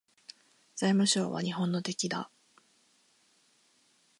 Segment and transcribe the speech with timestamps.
[0.75, 2.31] 財務省は日本の敵だ